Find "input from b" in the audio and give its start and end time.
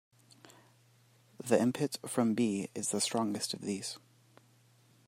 1.61-2.69